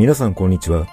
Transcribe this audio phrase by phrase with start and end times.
[0.00, 0.86] 皆さんこんにちは。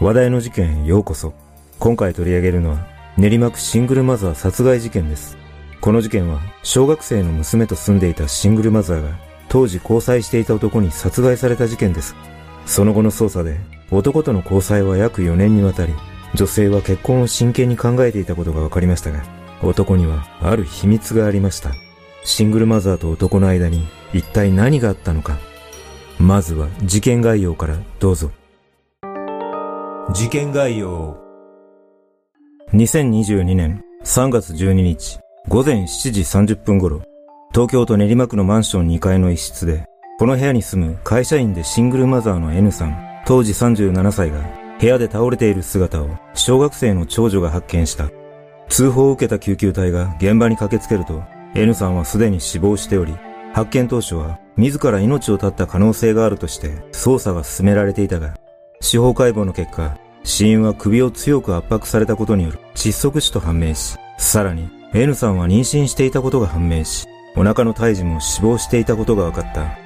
[0.00, 1.32] 話題の事件へようこそ。
[1.78, 2.86] 今回取り上げるのは、
[3.16, 5.38] 練馬区シングルマザー殺害事件です。
[5.80, 12.14] この事件は、小学生の娘と住んでいたシングルマザーが、当時交際していた男に殺害された事件です。
[12.66, 13.58] その後の捜査で、
[13.90, 15.94] 男との交際は約4年にわたり、
[16.34, 19.22] 女性は結婚を真剣に考えていたことが分かりましたが、
[19.62, 21.70] 男にはある秘密がありました。
[22.24, 25.38] シングルマザーと男の間に一体何があったのか。
[26.18, 28.30] まずは事件概要からどうぞ。
[30.12, 31.16] 事件概要。
[32.72, 37.02] 2022年3月12日午前7時30分頃、
[37.52, 39.84] 東京都練馬区のマンション2階の一室で、
[40.18, 44.40] この部屋に住む会社員でシングルマザーの N さん、当時37歳が
[44.80, 48.10] 部屋で倒れている姿を小学生の長女が発見した。
[48.68, 51.22] 通報を受けた救急隊が現場に駆けつけると、
[51.54, 53.14] N さんはすでに死亡しており、
[53.52, 58.34] 発見当初は自ら命を絶った可能性があるとして捜査が進められていたが、
[58.90, 69.78] 司法解剖の結果、死因は首を強く圧迫されたことによる窒息死と判明し、さらに N さんは妊娠していたことが判明し、お腹の胎児も死亡していたことが分かった。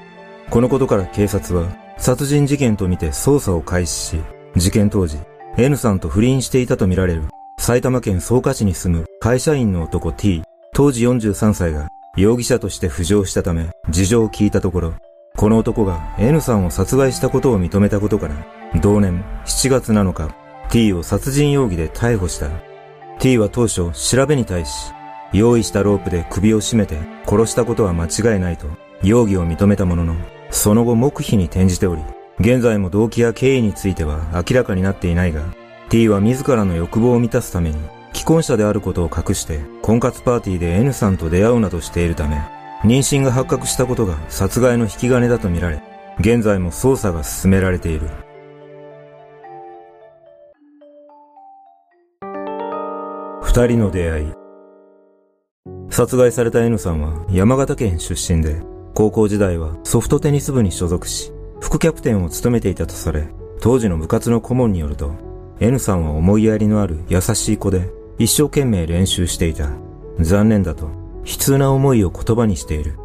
[0.48, 4.22] このことから警察は殺人事件とみて捜査を開始し、
[4.56, 5.18] 事件当時、
[5.58, 7.24] N さんと不倫していたとみられる
[7.58, 14.94] 埼玉県草加市に住む会社員の男 T、当時43歳が容疑者として浮上したため事情を聞いたところ、
[15.36, 18.36] この男が N さんを殺害したことを認めたことから、
[18.80, 20.32] 同年7月7日、
[20.70, 22.48] T を殺人容疑で逮捕した。
[23.18, 24.92] T は当初調べに対し、
[25.32, 26.96] 用意したロープで首を絞めて
[27.26, 28.68] 殺したことは間違いないと
[29.02, 30.14] 容疑を認めたものの、
[30.50, 32.02] その後黙秘に転じており、
[32.38, 35.42] 現在も動機や経緯については明らかになっていないが、
[35.88, 37.76] T は自らの欲望を満たすために、
[38.12, 42.40] 既婚者であることを隠して、婚活パーティーで N さんと出会うなどしているため、
[42.84, 45.82] 妊娠が発覚したことが殺害の引き金だとみられ、
[46.20, 48.10] 現在も捜査が進められている。
[53.42, 54.32] 二人の出会い。
[55.88, 58.60] 殺害された N さんは山形県出身で、
[58.94, 63.28] 高校時代はソフトテニス部に所属し、副キャプテンを務めていたとされ、
[63.60, 65.14] 当時の部活の顧問によると、
[65.58, 69.70] N さんは思いやりのある優しい子で、一生懸命練習していた。
[70.20, 72.98] 残念だと、悲痛な思いを言葉にしている。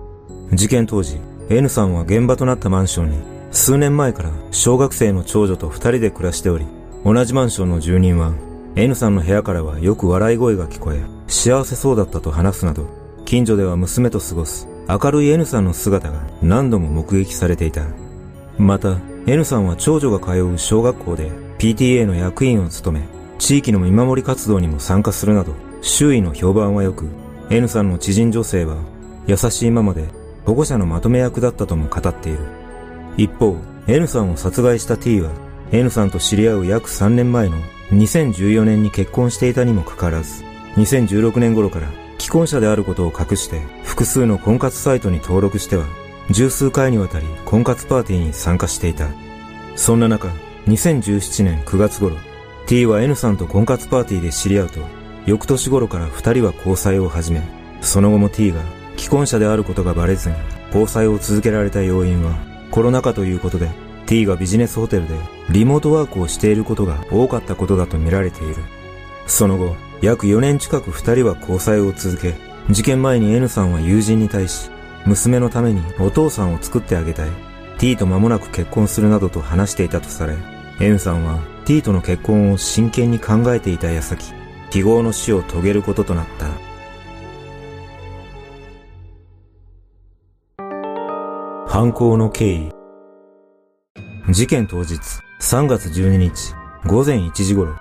[0.53, 1.17] 事件当時、
[1.49, 3.17] N さんは現場となったマンションに、
[3.51, 6.65] 数年前から小学生の長女と二人で暮らしており、
[7.05, 8.33] 同じマンションの住人は、
[8.75, 12.87] N さんの部屋からはよく笑い声が聞こえ、幸せそうだったと話すなど、
[13.25, 17.85] 近所では娘と過ごす明るい N さんの姿が何度も目撃されていた。
[18.57, 18.97] また、
[19.27, 23.05] N さんは長女が通う小学校で PTA の役員を務め、
[23.37, 27.05] 地域の見守り活動にも参加するなど、周囲の評判は良く、
[27.49, 28.77] N さんの知人女性は、
[29.25, 30.05] 優しいママで
[30.45, 32.39] 保護者のまとめ役だったとも語っている。
[33.17, 35.31] 一方、N さんを殺害した T は、
[35.71, 37.57] N さんと知り合う約3年前の
[37.91, 40.43] 2014年に結婚していたにもかかわらず、
[40.75, 41.87] 2016年頃から
[42.19, 45.85] 既婚者であることを隠して複数の婚活サイトに登録しては
[46.29, 49.07] 十数回にわたり婚活パーティーに参加していた。
[49.75, 50.27] そんな中、
[50.67, 52.15] 2017年9月頃、
[52.67, 54.98] T は N さんと婚活パーティーで知り合うと、
[55.29, 57.43] 翌年頃から二人は交際を始め、
[57.81, 58.61] その後も T が
[58.97, 60.35] 既婚者であることがバレずに
[60.69, 62.35] 交際を続けられた要因は、
[62.71, 63.69] コロナ禍ということで、
[64.07, 65.13] T がビジネスホテルで
[65.51, 68.55] リモートワークをしていることが多かったことだと見られている。
[69.27, 72.33] その後、約4年近く二人は交際を続け、
[72.71, 74.71] 事件前に N さんは友人に対し、
[75.05, 77.29] 娘のためにお父さんを作ってあげたい。
[77.77, 80.35] T と間もなく結婚するなどと話していたとされ、
[80.79, 84.38] N さんは T との結婚を真剣に考えていた矢先、
[84.69, 86.47] 記号の死を遂げることとなった。
[91.67, 92.71] 犯行の経緯
[94.31, 94.95] 事件当日
[95.41, 96.53] 3月12日
[96.85, 97.75] 午前1時頃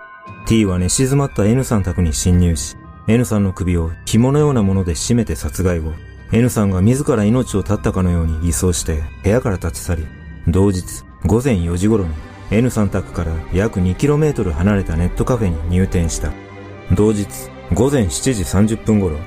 [0.47, 2.77] T は寝静まった N さん宅に侵入し
[3.09, 5.93] N さんの首を紐のようなもので絞めて殺害後
[6.33, 10.07] N さんが自ら命を絶ったかのように偽装して部屋から立ち去り、
[10.47, 12.11] 同日午前4時頃に
[12.51, 16.48] N さん宅から約 2km 離れたネットカフェに入店した。
[16.95, 17.27] 同日
[17.75, 18.43] 午前7時
[18.77, 19.19] 30分頃、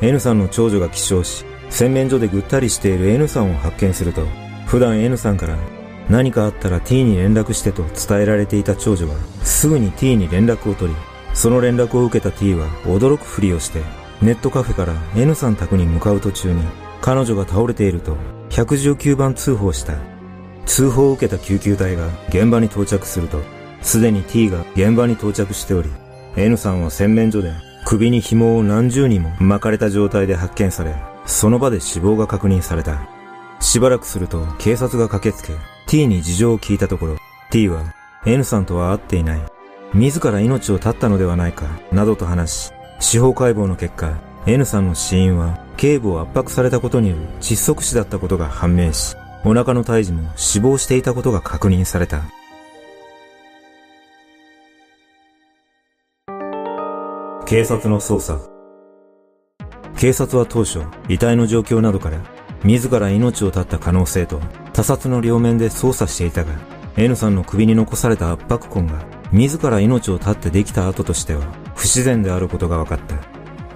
[0.00, 4.26] N さんの長女が起床し、洗面所でぐったりしている N さんを発見すると、
[4.66, 5.56] 普段 N さんから
[6.08, 9.14] 何かあったら T に連絡してと伝えられていた長女は、
[9.44, 10.98] すぐに T に連絡を取り、
[11.34, 13.82] その連絡を受けた T は驚くふりをして
[14.20, 16.62] ネットカフェから N さん宅に向かう途中に
[17.00, 18.16] 彼女が倒れていると
[18.50, 19.94] 119番通報した。
[20.66, 23.40] 通報を受けた救急隊が現場に到着すると、
[23.82, 25.90] すでに T が現場に到着しており、
[26.36, 27.52] N さんは洗面所で
[27.84, 30.94] 首に紐を何重にも巻かれた状態で発見され、
[31.26, 33.08] その場で死亡が確認された。
[33.60, 35.54] しばらくすると警察が駆けつけ、
[35.86, 37.16] T に事情を聞いたところ、
[37.50, 37.94] T は
[38.26, 39.40] N さんとは会っていない。
[39.92, 52.22] 自ら命を絶ったのではないか、などと話し、司法解剖の結果、N さんの死因は、頸部を圧迫されたことによる窒息死だったことが判明し、お腹の胎児も死亡していたことが確認された。
[57.50, 58.38] 警察の捜査。
[59.98, 62.20] 警察は当初、遺体の状況などから、
[62.62, 64.38] 自ら命を絶った可能性と
[64.72, 66.52] 他殺の両面で捜査していたが、
[66.96, 69.02] N さんの首に残された圧迫痕が、
[69.32, 71.42] 自ら命を絶ってできた後としては、
[71.74, 73.16] 不自然であることが分かった。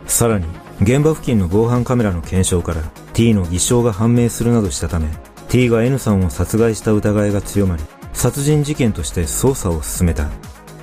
[0.09, 0.47] さらに、
[0.81, 2.83] 現場付近の防犯カメラの検証から、
[3.13, 5.09] T の偽証が判明するなどしたため、
[5.49, 7.83] T が N さんを殺害した疑いが強まり、
[8.13, 10.29] 殺人事件として捜査を進めた。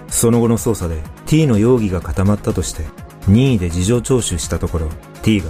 [0.09, 2.83] その後の捜査で T の容疑が固まったとして
[3.25, 4.89] 任意で事情聴取したところ
[5.23, 5.49] T が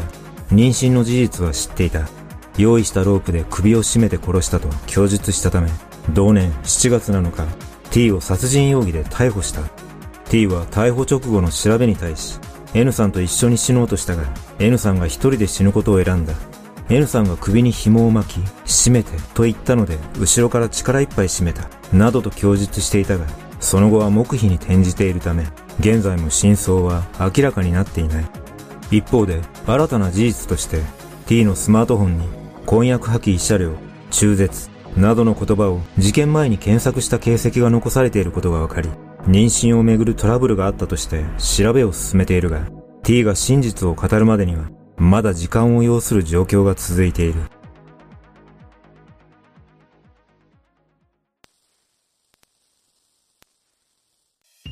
[0.51, 2.07] 妊娠の事実は知っていた。
[2.55, 5.71] 用意したロープで首を絞めて殺したと供述したため
[6.13, 7.47] 同年7月7日
[7.89, 9.61] T を殺人容疑で逮捕した。
[10.29, 12.39] T は逮捕直後の調べに対し
[12.75, 14.25] N さんと一緒に死のうとしたが
[14.59, 16.35] N さんが一人で死ぬことを選んだ。
[16.89, 21.67] N さんが首に紐を巻き、締めてと言ったので後ろから力いっぱい締めた。
[21.91, 23.25] などと供述していたが
[23.59, 25.45] その後は黙秘に転じているため、
[25.79, 28.25] 現在も真相は明らかになっていない。
[28.91, 30.81] 一方で、新たな事実として、
[31.25, 32.27] T のスマートフォンに、
[32.65, 33.73] 婚約破棄車両、
[34.09, 38.89] 中絶、などの言葉を事件前に検索した形跡が残されていることが分かり、
[39.27, 42.67] 妊娠をめぐるトラブルがあったとして調べを進めているが、
[43.03, 47.41] T が真実を語るまでには、まだ時間を要する状況が続いている。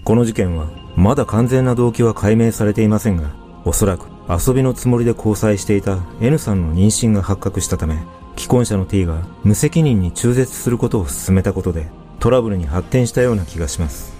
[0.09, 0.65] この事件は、
[0.95, 3.29] まだ完全な動機は解明されていませんが、
[3.63, 7.95] おそらく遊びのつもりで交際していた N さんの妊娠が発覚したため、
[8.35, 11.85] 既婚者の T が無責任に中絶することを進めたことで、
[12.19, 14.15] トラブルに発展したような気がします。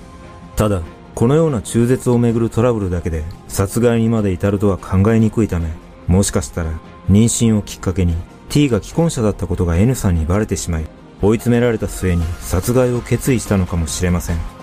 [0.55, 0.83] ただ、
[1.15, 5.69] このような中絶をめぐるトラブルだけで殺害にまで至るとは考えにくいため、
[6.05, 6.69] もしかしたら
[7.09, 8.13] 妊娠をきっかけに
[8.49, 10.85] T が既婚者だったことが N さんにバレてしまい、
[11.23, 14.58] 追い詰められた末に殺害を決意したのかもしれません。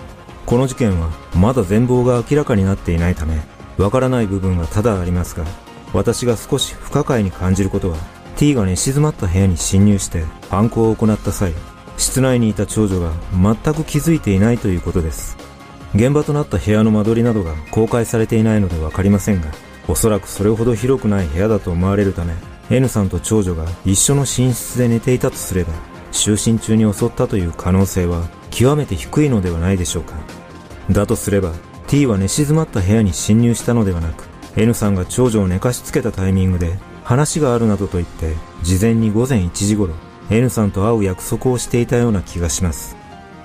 [0.47, 3.41] この事件はまだ全貌が明らかになっていないため、
[3.77, 5.43] わからない部分が多々ありますが、
[5.91, 7.97] 私が少し不可解に感じることは、
[8.37, 11.51] T が寝静まった部屋に侵入して犯行を行った際、
[11.97, 15.35] 室内にいた長女が全く気づいていないということです。
[15.93, 19.49] 現場となった部屋の間取りなどが公開されていないのでわかりませんが、
[19.89, 22.33] おそらくそれほど広くない部屋だと思われるため、
[22.69, 25.73] N さんと長女が一緒の寝室で寝ていたとすれば、
[26.13, 30.15] 就寝中に襲ったという可能性は極めて低いのではないでしょうか。
[30.89, 31.53] だとすれば、
[31.87, 38.33] T は寝静まった部屋に侵入したのではなく、N さんが長女を寝かしつけたタイミングで、話があるなどと言って、
[38.63, 39.93] 事前に午前1時頃、
[40.29, 42.97] N さんと会う約束をしていたような気がします。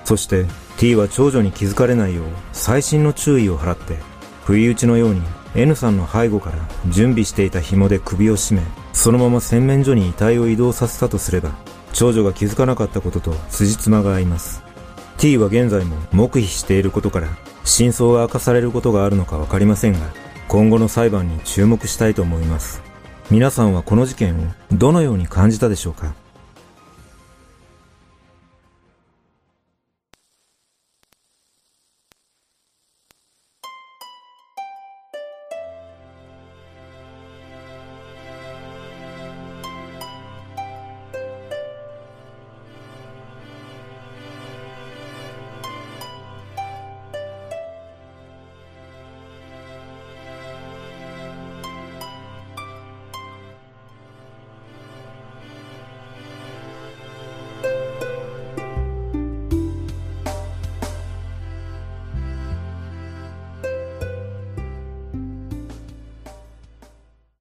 [0.05, 0.47] そして、
[0.79, 3.99] T は長女に気づかれないよう、細心の注意を払って、
[4.45, 5.23] 不意打ちのように
[5.55, 6.57] N さんの背後から
[6.89, 11.51] 準備していた紐で首を絞め、そのまま洗面所に遺体を移動させたとすれば、
[11.93, 14.65] 長女が気づかなかったことと辻褄が合います。
[15.23, 17.29] T は現在も黙秘していることから、
[17.65, 20.01] 真相が明かされることがあるのかわかりませんが、
[20.49, 22.83] 今後の裁判に注目したいと思います。
[23.31, 26.17] 皆さんはこの事件をどのように感じたでしょうか？